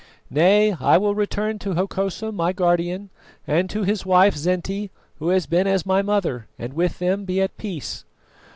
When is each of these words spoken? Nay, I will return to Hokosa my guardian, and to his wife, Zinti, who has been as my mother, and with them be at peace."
Nay, 0.31 0.75
I 0.79 0.97
will 0.97 1.13
return 1.13 1.59
to 1.59 1.75
Hokosa 1.75 2.31
my 2.31 2.53
guardian, 2.53 3.11
and 3.45 3.69
to 3.69 3.83
his 3.83 4.03
wife, 4.03 4.35
Zinti, 4.35 4.89
who 5.19 5.27
has 5.29 5.45
been 5.45 5.67
as 5.67 5.85
my 5.85 6.01
mother, 6.01 6.47
and 6.57 6.73
with 6.73 6.97
them 6.97 7.23
be 7.23 7.39
at 7.39 7.55
peace." 7.55 8.03